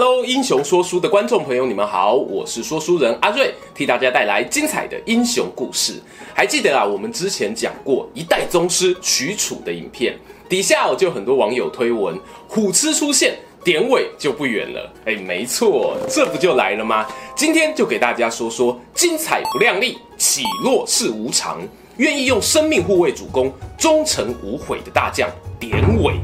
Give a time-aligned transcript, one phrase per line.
[0.00, 5.94] Hello，英雄说书的观众朋友，你们好，我是说书人阿瑞，替大家带来精彩的英雄故事。
[6.32, 10.16] 还记得啊，我们之前讲过一代宗师许褚的影片。
[10.48, 12.16] 底下我就很多网友推文，
[12.46, 14.88] 虎痴出现，典韦就不远了。
[15.04, 17.04] 哎，没错，这不就来了吗？
[17.34, 21.60] 今天就给大家说说精彩不量力，起落是无常，
[21.96, 25.28] 愿意用生命护卫主公，忠诚无悔的大将
[25.58, 26.14] 典韦。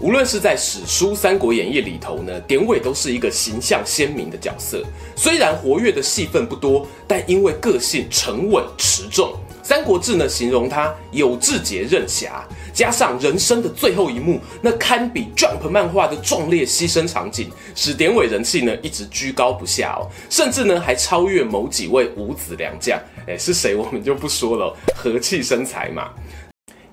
[0.00, 4.82] 无论是在史书《三国演义》里头呢，典韦都是一个形象鲜明的角色。
[5.14, 9.34] 虽然活跃的戏份不多，但因为个性沉稳持重。
[9.62, 26.08] 《三国志》呢，形容他有志节任侠，加上人生的最后一幕，那堪比 Jump 漫画的壮烈牺牲场景，使典韦人气呢一直居高不下哦，甚至呢还超越某几位五子良将，哎，是谁我们就不说了，和气生财嘛。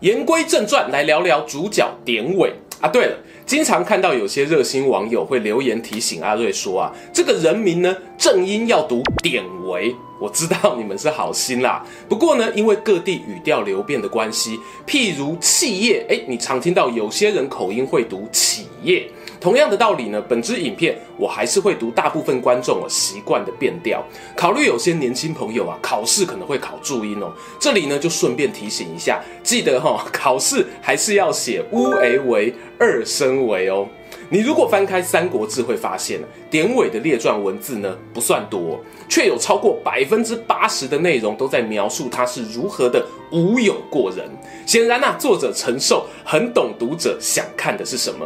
[0.02, 2.88] 言归正传，来聊聊主角典韦啊。
[2.90, 9.96] 对了，经常看到有些热心网友会留言提醒阿瑞说啊，这个人名呢正音要读典韦。
[10.20, 19.08] 我知道你们是好心啦，不过呢，因为各地语调流变的关系，譬如企业，哎，你常听到有些人口音会读企业。
[19.40, 24.04] 同样的道理呢，本支影片我还是会读大部分观众哦习惯的变调。
[24.36, 33.88] 考虑有些年轻朋友啊，考试可能会考注音哦，这里呢就顺便提醒一下，记得哈、哦，考试还是要写乌诶为二声为哦。
[34.30, 44.30] 你如果翻开《三国志》，会发现典韦的列传文字呢不算多，却有超过百分之八十的内容都在描述他是如何的武勇过人。
[44.66, 48.26] 显然啊，作者陈寿很懂读者想看的是什么。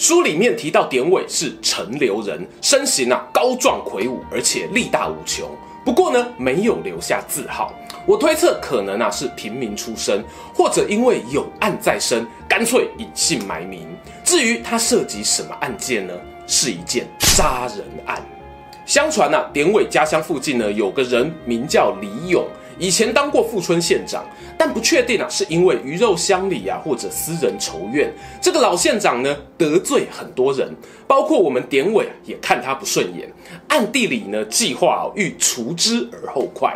[0.00, 5.46] 书里面提到典韦是陈留人，身形啊高壮魁梧，而且力大无穷。
[5.84, 7.70] 不过呢，没有留下字号。
[8.06, 10.24] 我推测可能啊是平民出身，
[10.54, 13.86] 或者因为有案在身，干脆隐姓埋名。
[14.24, 16.14] 至于他涉及什么案件呢？
[16.46, 18.24] 是一件杀人案。
[18.86, 22.46] 相传啊，典韦家乡附近呢有个人名叫李勇，
[22.80, 24.24] 以前当过富春县长，
[24.56, 28.10] 但不确定啊是因为鱼肉乡里啊，或者私人仇怨。
[28.40, 30.74] 这个老县长呢得罪很多人，
[31.06, 33.30] 包括我们典韦也看他不顺眼，
[33.68, 36.74] 暗地里呢计划欲除之而后快。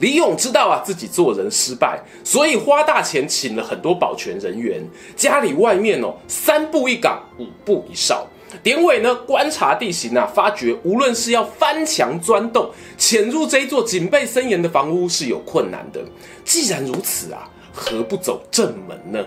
[0.00, 4.82] 李勇知道啊自己做人失败，所以花大钱请了很多保全人员，
[5.14, 8.26] 家里外面哦三步一岗，五步一哨。
[8.62, 16.00] 典韦呢观察地形啊，发觉无论是要翻墙钻洞，潜入这一座警备森严的房屋是有困难的。
[16.44, 19.24] 既然如此啊，何不走正门呢？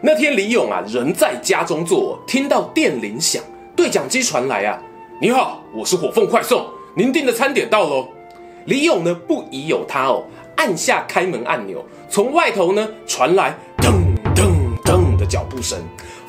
[0.00, 3.42] 那天李勇啊人在家中坐，听到电铃响，
[3.76, 4.80] 对讲机传来啊，
[5.20, 8.08] 你好，我是火凤快送，您订的餐点到喽。
[8.66, 10.24] 李勇呢不疑有他哦，
[10.56, 13.92] 按下开门按钮，从外头呢传来噔
[14.34, 14.50] 噔
[14.84, 15.78] 噔的脚步声，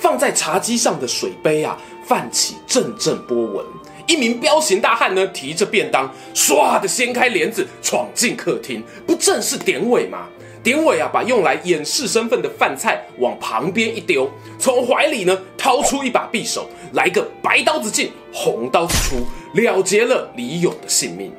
[0.02, 3.64] 放在茶几上的水杯啊泛起阵阵波纹。
[4.08, 10.28] 一名彪形大汉呢提着便当，唰的掀开帘子闯进客厅，不正是典韦吗？
[10.64, 14.30] 典韦啊把用来掩饰身份的饭菜往旁边一丢，
[14.60, 21.32] 从怀里呢掏出一把匕首，来个白刀子进红刀子出，了结了李勇的性命。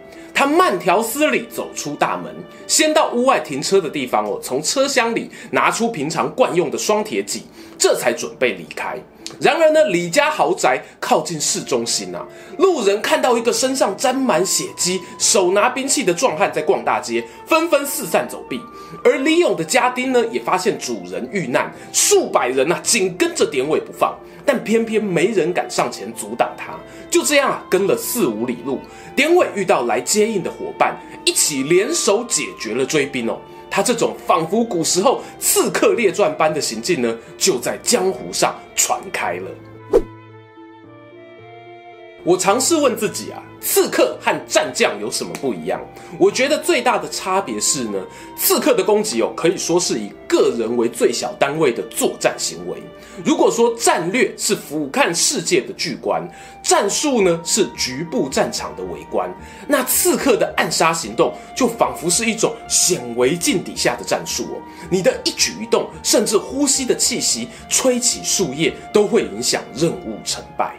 [0.42, 2.34] 他慢条斯理走出大门，
[2.66, 7.44] 先到屋外停车的地方哦，从车厢里拿出平常惯用的双铁戟，
[7.78, 8.98] 这才准备离开。
[9.41, 12.26] 然而呢，李家豪宅靠近市中心啊，
[12.58, 18.60] 路人看到一个身上沾满血迹、手拿兵器的壮汉在逛大街，纷纷四散走避。
[19.04, 24.12] 而李勇的家丁呢，也发现主人遇难，数百人呐、啊，紧跟着典韦不放。
[24.44, 26.75] 但偏偏没人敢上前阻挡他，
[27.12, 28.80] 就这样啊，跟了四五里路，
[29.14, 33.38] 典韦遇到来接应的伙伴，一起联手解决了追兵哦。
[33.70, 39.50] 他这种仿佛古时候刺客列传般的行径呢，就在江湖上传开了。
[42.24, 45.80] 我尝试问自己啊，刺客和战将有什么不一样？
[46.19, 47.98] 我觉得最大的差别是呢，
[48.36, 52.80] 刺客的攻击哦，可以说是以个人为最小单位的作战行为。
[53.24, 56.22] 如果说战略是俯瞰世界的巨观，
[56.62, 59.28] 战术呢是局部战场的微观，
[59.66, 64.62] 那刺客的暗杀行动就仿佛是一种显微镜底下的战术哦。
[64.88, 70.76] 你的一举一动，甚至呼吸的气息、吹起树叶，都会影响任务成败。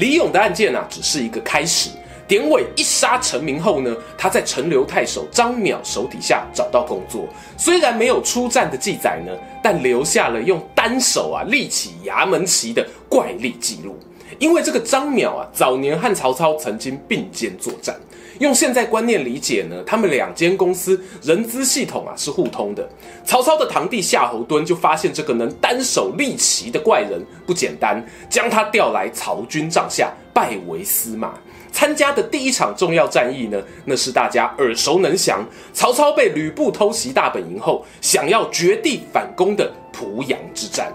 [0.00, 1.90] 李勇的案件啊，只是一个开始。
[2.26, 9.32] 典韦一杀成名后呢，他在陈留太守张邈手底下找到工作，虽然没有出战的记载呢，
[9.62, 13.94] 但留下了用单手啊立起衙门旗的怪力记录。
[14.38, 17.94] 因为这个张邈啊，早年和曹操曾经并肩作战。
[18.40, 22.88] 用现在观念理解呢，他们两间公司人资系统啊是互通的。
[23.22, 31.34] 曹操的堂弟夏侯惇就发现这个能单手立旗的怪人不简单，将他调来曹军帐下拜为司马。
[31.70, 40.90] 参加的第一场重要战役呢，那是大家耳熟能详，曹操被吕布偷袭大本营后，想要绝地反攻的濮阳之战。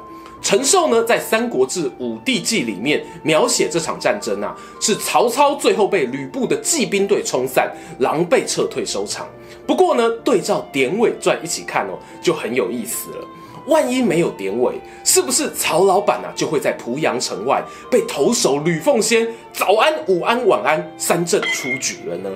[0.45, 9.27] 陈寿呢，在《三国志·武帝纪》里面描写这场战争啊，是曹操最后被吕布的骑兵队冲散，狼狈撤退收场。
[9.65, 13.27] 不过呢，对照《典韦传》一起看哦，就很有意思了。
[13.65, 22.29] 万一没有典韦，是不是曹老板啊就会在濮阳城外被投手吕奉先早安、午安、晚安三阵出局了呢？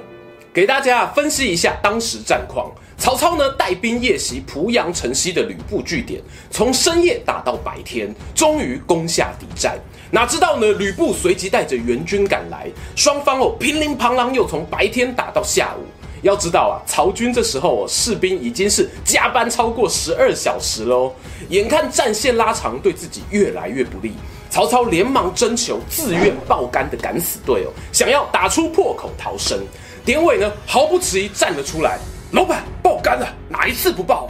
[0.52, 2.72] 给大家分析一下当时战况。
[3.00, 9.80] 曹操呢，带兵夜袭濮阳城西的吕布据点，从深夜打到白天，终于攻下敌寨。
[10.12, 15.86] 哪知道呢，吕布随即带着援军赶来，双方哦乒铃乓啷又从白天打到下午。
[16.24, 21.14] 要知道啊，曹军这时候哦士兵已经是加班超过十二小时喽。
[21.48, 24.12] 眼看战线拉长，对自己越来越不利，
[24.50, 29.58] 曹操连忙征求自愿爆肝的敢死队哦，想要打出破口逃生。
[30.04, 31.98] 典韦呢，毫不迟疑站了出来。
[32.32, 34.28] 老板爆肝了，哪一次不爆？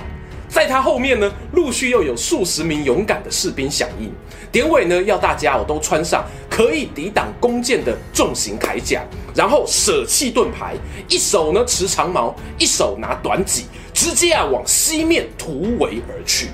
[0.50, 4.12] 在他后面呢，陆续又有数十名勇敢的士兵响应。
[4.52, 9.02] 典韦呢，要大家哦都穿上可以抵挡弓箭的重型铠甲，
[9.34, 10.76] 然后舍弃盾牌，
[11.08, 13.64] 一手呢持长矛，一手拿短戟，
[13.94, 16.50] 直接啊往西面突围而去。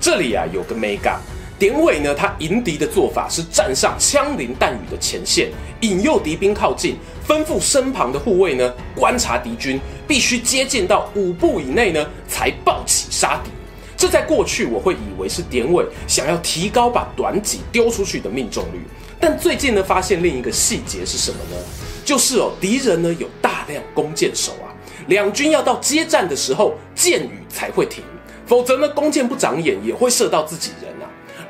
[0.00, 1.14] 这里啊有个 mega，
[1.60, 5.50] 典韦呢，他迎敌的做法是站上枪林弹雨的前线，
[5.82, 6.96] 引诱敌兵靠近。
[7.28, 9.78] 吩咐身旁的护卫呢，观察敌军，
[10.08, 13.50] 必须接近到五步以内呢，才抱起杀敌。
[13.94, 18.80] 这在过去我会以为是典韦想要提高把短戟丢出去的命中率，
[19.20, 21.62] 但最近呢，发现另一个细节是什么呢？
[22.06, 24.72] 就是哦，敌人呢有大量弓箭手啊，
[25.08, 28.02] 两军要到接战的时候，箭雨才会停，
[28.46, 30.89] 否则呢，弓箭不长眼也会射到自己人。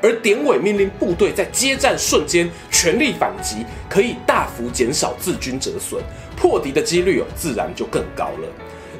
[0.01, 6.01] 而典韦命令部队在接战瞬间全力反击，可以大幅减少自军折损，
[6.35, 8.47] 破敌的几率哦，自然就更高了。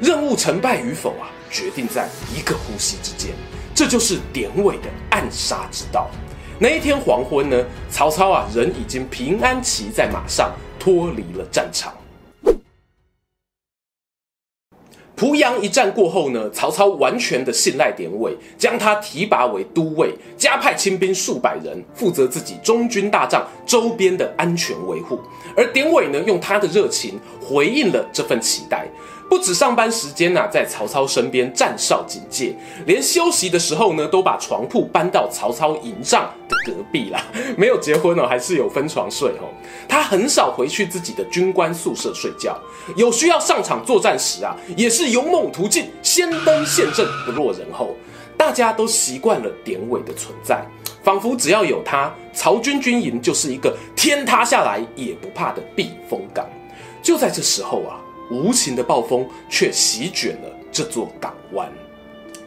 [0.00, 3.32] 任务成败与否啊，决定在一个呼吸之间。
[3.74, 6.10] 这就是典韦的暗杀之道。
[6.58, 11.92] 那一天黄昏呢，曹操啊，人已经平安骑在马上脱离了战场。
[15.22, 25.20] 濮阳一战过后呢，曹操完全的信赖典韦，将他提拔为都尉，加派亲兵数百人，负责自己中军大帐周边的安全维护。
[25.56, 28.88] 而典韦呢，用他的热情回应了这份期待。
[29.32, 37.24] 不止上班时间呐、啊，在曹操身边站哨警戒，连休息的时候呢，都把床铺搬到曹操营帐的隔壁啦。
[37.56, 39.48] 没有结婚哦，还是有分床睡哦。
[39.88, 42.54] 他很少回去自己的军官宿舍睡觉，
[42.94, 47.96] 有需要上场作战时啊，也是勇猛突进，先登陷阵，不落人后。
[48.36, 50.62] 大家都习惯了典韦的存在，
[51.02, 56.46] 仿佛只要有他，曹军军营就是一个天塌下来也不怕的避风港。
[57.02, 57.96] 就在这时候啊。
[58.32, 61.70] 无情的暴风却席卷了这座港湾。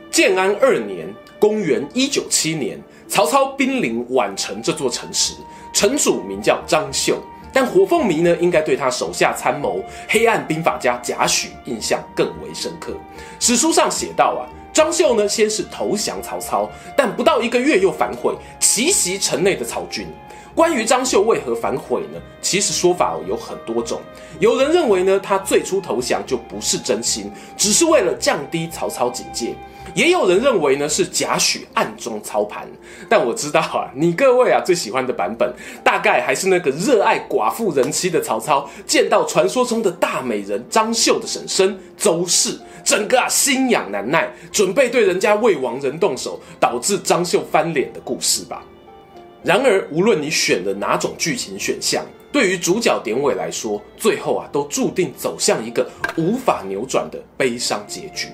[0.10, 5.36] 建安二年（公元一九七年），曹操兵临宛城这座城池，
[5.72, 7.22] 城主名叫张绣，
[7.54, 12.94] 但火凤迷呢，应该对他手下参谋黑暗兵法家贾诩印象更为深刻。
[13.40, 20.08] 史书上写道啊，张绣呢，先是投降曹操，但不到一个月又反悔，奇袭城内的曹军。
[20.56, 22.20] 关于张绣为何反悔呢？
[22.42, 24.00] 其实说法有很多种。
[24.40, 29.50] 有人认为呢，他最初投降就不是真心，只是为了降低曹操警戒；
[29.94, 32.66] 也有人认为呢，是贾诩暗中操盘。
[33.10, 48.64] 但我知道啊，你各位啊最喜欢的版本，大概还是那个热爱寡妇人妻的曹操，见到传说中的大美人张绣的婶婶邹氏，整个啊心痒难耐，准备对人家魏王人动手，导致张绣翻脸的故事吧。
[49.46, 55.88] 然而，无论你选了哪种剧情选项，对于主角典韦来说，最后啊，都注定走向一个
[56.18, 58.30] 无法扭转的悲伤结局。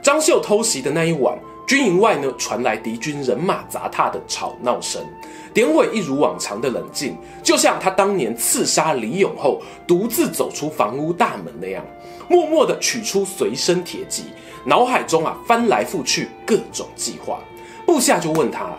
[0.00, 5.04] 张绣偷袭的那一晚，军营外呢传来敌军人马杂沓的吵闹声。
[5.52, 11.84] 典韦一如往常的冷静，就像他当年刺杀李勇后独自走出房屋大门那样，
[12.28, 14.26] 默默地取出随身铁戟，
[14.64, 17.40] 脑海中啊翻来覆去各种计划。
[17.84, 18.70] 部下就问他：“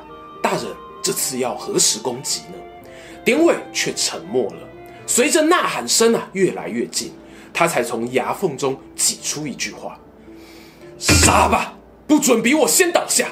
[0.41, 0.63] 大人。”
[1.05, 2.57] 这次要何时攻击呢？
[3.23, 4.67] 典韦却沉默了。
[5.05, 7.13] 随着呐喊声啊越来越近，
[7.53, 9.99] 他才从牙缝中挤出一句话
[10.97, 13.27] ：“杀吧，不准比我先倒下。”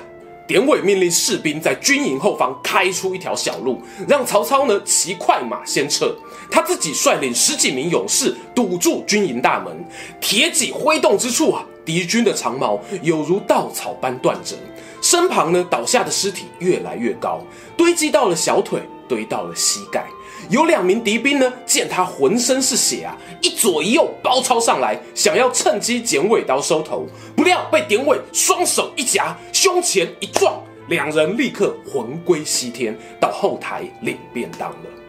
[0.46, 6.16] 典韦命令士兵在军营后方开出一条小路，让曹操呢骑快马先撤，
[6.52, 9.74] 他自己率领十几名勇士堵住军营大门。
[10.22, 14.56] 铁戟挥动之处啊，敌军的长矛有如稻草般断折，
[15.04, 17.42] 身旁呢倒下的尸体越来越高，
[17.76, 20.06] 堆积到了小腿，堆到了膝盖。
[20.50, 27.06] 有两名敌兵呢，见他浑身是血啊，一左一右包抄上来，想要趁机剪尾刀收头，
[27.36, 30.56] 不料被典韦双手一夹，胸前一撞，
[30.88, 35.03] 两人立刻魂归西天，到后台领便当了。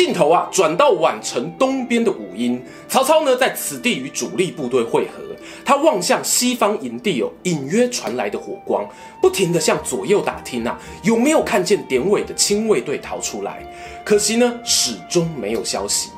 [0.00, 5.22] 镜头啊，转到宛城东边的武英，曹操呢在此地与主力部队会合。
[5.62, 8.82] 他望向西方营地有隐约传来的火光，
[9.20, 13.62] 不停地向左右打听啊，有没有看见典韦的亲卫队逃出来？
[14.02, 16.08] 可惜呢，始终没有消息。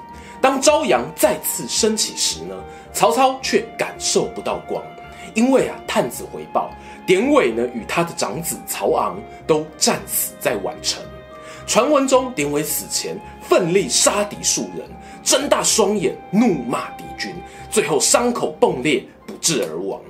[0.41, 2.55] 当朝阳再次升起时呢，
[2.93, 4.81] 曹操却感受不到光，
[5.35, 6.71] 因为啊，探子回报，
[7.05, 11.03] 典韦呢与他的长子曹昂都战死在宛城。
[11.67, 13.17] 传闻中，典韦死前
[13.49, 14.87] 奋力杀敌数人，
[15.23, 17.33] 睁大双眼怒骂敌军，
[17.71, 20.01] 最后伤口迸裂，不治而亡。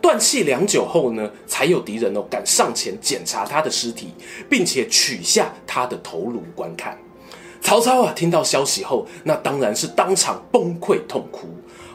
[0.00, 4.14] 断气良久后呢，才有敌人哦敢上前检查他的尸体，
[4.48, 6.96] 并且取下他的头颅观看。
[7.60, 11.48] 曹操啊，听到消息后，那当然是当场崩溃痛哭。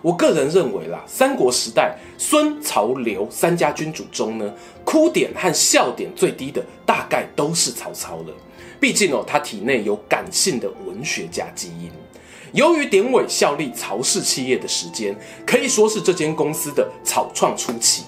[0.03, 4.53] 我个人认为啦，三国时代孙、曹、刘三家君主中呢，
[4.84, 8.34] 哭点和笑点最低的，大概都是曹操了。
[8.79, 11.89] 毕竟哦，他体内有感性的文学家基因。
[12.53, 15.13] 由于典韦效力曹氏企业的时间
[15.46, 18.03] 可以说是这间公司的草创初期，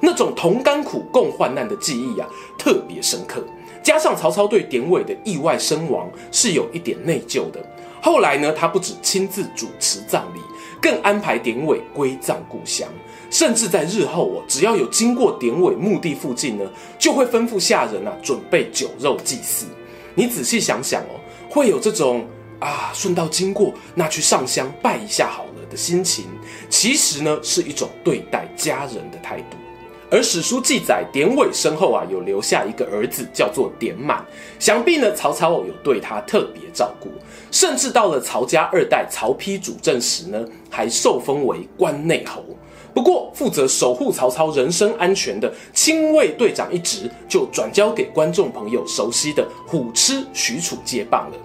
[0.00, 3.44] 那种同甘苦共患难的记忆啊，特别深刻。
[3.82, 7.64] 加上曹操对典韦的意外身亡是有一点内疚的。
[8.00, 10.40] 后来呢，他不止亲自主持葬礼，
[10.80, 12.88] 更安排典韦归葬故乡，
[13.30, 16.64] 甚至在日后哦，只要有经过典韦墓地附近呢，
[16.98, 19.66] 就会吩咐下人啊准备酒肉祭祀。
[20.14, 22.26] 你仔细想想哦，会有这种
[22.58, 26.26] 啊顺道经过，那去上香拜一下好了的心情，
[26.68, 29.56] 其实呢是一种对待家人的态度。
[30.10, 34.22] 而史书记载，典韦身后啊有留下一个儿子，叫做典满，
[34.58, 37.08] 想必呢曹操有对他特别照顾，
[37.50, 42.44] 甚至到了曹家二代曹丕主政时呢，还受封为关内侯。
[42.94, 51.36] 不过，负责守护曹操人身安全的亲卫队长一职，就转交给观众朋友熟悉的虎痴许褚接棒了。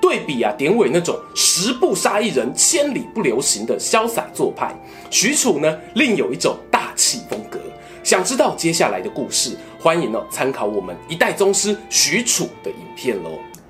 [0.00, 4.74] 对比啊，典韦那种十步杀一人、千里不留行的潇洒做派，
[5.10, 7.58] 许褚呢另有一种大气风格。
[8.04, 13.30] 想知道接下来的故事，欢迎哦参考我们一代宗师许褚的影片喽。